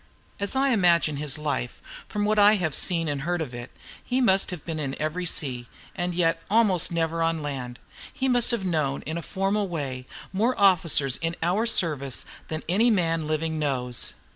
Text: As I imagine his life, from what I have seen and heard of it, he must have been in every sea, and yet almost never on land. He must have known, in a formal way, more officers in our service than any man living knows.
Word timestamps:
As 0.39 0.55
I 0.55 0.69
imagine 0.69 1.17
his 1.17 1.37
life, 1.37 1.79
from 2.07 2.25
what 2.25 2.39
I 2.39 2.55
have 2.55 2.73
seen 2.73 3.07
and 3.07 3.21
heard 3.21 3.39
of 3.39 3.53
it, 3.53 3.69
he 4.03 4.19
must 4.19 4.49
have 4.49 4.65
been 4.65 4.79
in 4.79 4.99
every 4.99 5.27
sea, 5.27 5.67
and 5.95 6.15
yet 6.15 6.41
almost 6.49 6.91
never 6.91 7.21
on 7.21 7.43
land. 7.43 7.77
He 8.11 8.27
must 8.27 8.49
have 8.49 8.65
known, 8.65 9.03
in 9.03 9.15
a 9.19 9.21
formal 9.21 9.67
way, 9.67 10.07
more 10.33 10.59
officers 10.59 11.17
in 11.17 11.35
our 11.43 11.67
service 11.67 12.25
than 12.47 12.63
any 12.67 12.89
man 12.89 13.27
living 13.27 13.59
knows. 13.59 14.15